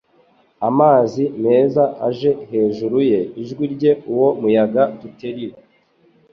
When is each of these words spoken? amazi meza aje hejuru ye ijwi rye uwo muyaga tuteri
amazi 0.69 1.23
meza 1.43 1.83
aje 2.07 2.31
hejuru 2.51 2.97
ye 3.09 3.19
ijwi 3.41 3.63
rye 3.73 3.91
uwo 4.11 4.27
muyaga 4.39 4.83
tuteri 4.99 5.47